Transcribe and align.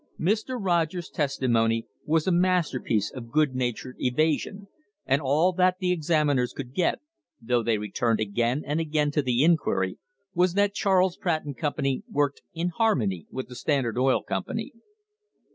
Mr. 0.19 0.57
Rogers's 0.59 1.11
testimony 1.11 1.85
was 2.05 2.25
a 2.25 2.31
masterpiece 2.31 3.11
of 3.11 3.29
good 3.29 3.53
natured 3.53 3.97
eva 3.99 4.35
sion,* 4.35 4.67
and 5.05 5.21
all 5.21 5.53
that 5.53 5.75
the 5.77 5.91
examiners 5.91 6.53
could 6.53 6.73
get, 6.73 6.97
though 7.39 7.61
they 7.61 7.77
re 7.77 7.91
turned 7.91 8.19
again 8.19 8.63
and 8.65 8.79
again 8.79 9.11
to 9.11 9.21
the 9.21 9.43
inquiry, 9.43 9.99
was 10.33 10.55
that 10.55 10.73
Charles 10.73 11.17
Pratt 11.17 11.45
and 11.45 11.55
Company 11.55 12.01
worked 12.09 12.41
"in 12.55 12.69
harmony" 12.69 13.27
with 13.29 13.47
the 13.47 13.53
Standard 13.55 13.95
Oil 13.95 14.23
Company. 14.23 14.73